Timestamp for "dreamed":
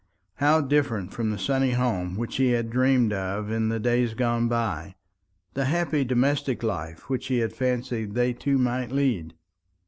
2.71-3.13